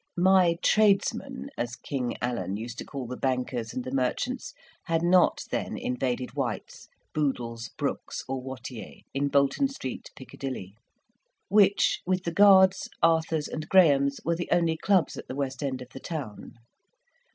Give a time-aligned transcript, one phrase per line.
[0.17, 4.51] "My tradesmen," as King Allen used to call the bankers and the merchants,
[4.85, 10.73] had not then invaded White's, Boodle's, Brookes', or Wattiers', in Bolton Street, Piccadilly;
[11.49, 15.83] which, with the Guards, Arthur's, and Graham's, were the only clubs at the West End
[15.83, 16.53] of the town.